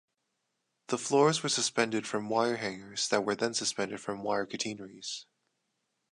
[0.87, 5.25] The floors were suspended from wire hangers that were then suspended from wire catenaries.